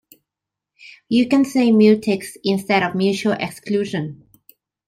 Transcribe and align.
You 1.09 1.27
can 1.27 1.45
say 1.45 1.69
mutex 1.69 2.35
instead 2.43 2.81
of 2.81 2.95
mutual 2.95 3.33
exclusion. 3.39 4.27